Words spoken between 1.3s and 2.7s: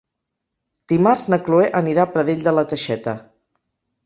na Cloè anirà a Pradell de la